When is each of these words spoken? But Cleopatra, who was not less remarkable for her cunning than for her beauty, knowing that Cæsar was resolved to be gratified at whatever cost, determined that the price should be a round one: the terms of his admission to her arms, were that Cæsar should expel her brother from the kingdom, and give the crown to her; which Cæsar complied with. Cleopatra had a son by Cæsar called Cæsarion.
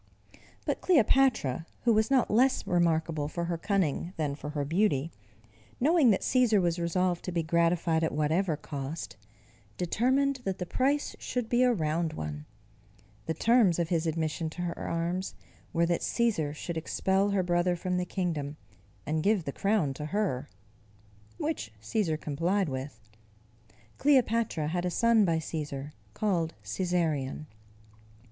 But 0.65 0.81
Cleopatra, 0.81 1.67
who 1.83 1.93
was 1.93 2.09
not 2.09 2.31
less 2.31 2.65
remarkable 2.65 3.27
for 3.27 3.45
her 3.45 3.55
cunning 3.59 4.13
than 4.17 4.33
for 4.33 4.49
her 4.49 4.65
beauty, 4.65 5.11
knowing 5.79 6.09
that 6.09 6.21
Cæsar 6.23 6.59
was 6.59 6.79
resolved 6.79 7.23
to 7.25 7.31
be 7.31 7.43
gratified 7.43 8.03
at 8.03 8.11
whatever 8.11 8.57
cost, 8.57 9.15
determined 9.77 10.37
that 10.43 10.57
the 10.57 10.65
price 10.65 11.15
should 11.19 11.49
be 11.49 11.61
a 11.61 11.71
round 11.71 12.13
one: 12.13 12.47
the 13.27 13.35
terms 13.35 13.77
of 13.77 13.89
his 13.89 14.07
admission 14.07 14.49
to 14.49 14.63
her 14.63 14.75
arms, 14.75 15.35
were 15.71 15.85
that 15.85 16.01
Cæsar 16.01 16.51
should 16.55 16.77
expel 16.77 17.29
her 17.29 17.43
brother 17.43 17.75
from 17.75 17.97
the 17.97 18.03
kingdom, 18.05 18.57
and 19.05 19.21
give 19.21 19.43
the 19.43 19.51
crown 19.53 19.93
to 19.93 20.07
her; 20.07 20.49
which 21.37 21.71
Cæsar 21.79 22.19
complied 22.19 22.69
with. 22.69 22.99
Cleopatra 23.99 24.69
had 24.69 24.83
a 24.83 24.89
son 24.89 25.25
by 25.25 25.37
Cæsar 25.37 25.91
called 26.15 26.55
Cæsarion. 26.63 27.45